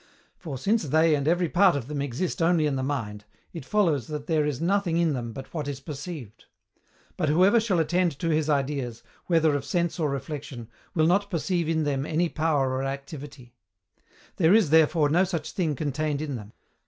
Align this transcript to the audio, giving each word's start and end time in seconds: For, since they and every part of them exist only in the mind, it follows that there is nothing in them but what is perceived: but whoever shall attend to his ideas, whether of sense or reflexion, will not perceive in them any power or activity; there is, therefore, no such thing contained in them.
For, 0.39 0.57
since 0.57 0.85
they 0.85 1.13
and 1.13 1.27
every 1.27 1.47
part 1.47 1.75
of 1.75 1.87
them 1.87 2.01
exist 2.01 2.41
only 2.41 2.65
in 2.65 2.75
the 2.75 2.81
mind, 2.81 3.23
it 3.53 3.63
follows 3.63 4.07
that 4.07 4.25
there 4.25 4.47
is 4.47 4.59
nothing 4.59 4.97
in 4.97 5.13
them 5.13 5.31
but 5.31 5.53
what 5.53 5.67
is 5.67 5.79
perceived: 5.79 6.45
but 7.17 7.29
whoever 7.29 7.59
shall 7.59 7.77
attend 7.77 8.17
to 8.17 8.29
his 8.29 8.49
ideas, 8.49 9.03
whether 9.27 9.53
of 9.55 9.63
sense 9.63 9.99
or 9.99 10.09
reflexion, 10.09 10.69
will 10.95 11.05
not 11.05 11.29
perceive 11.29 11.69
in 11.69 11.83
them 11.83 12.07
any 12.07 12.29
power 12.29 12.71
or 12.71 12.81
activity; 12.83 13.53
there 14.37 14.55
is, 14.55 14.71
therefore, 14.71 15.07
no 15.09 15.23
such 15.23 15.51
thing 15.51 15.75
contained 15.75 16.19
in 16.23 16.35
them. 16.35 16.53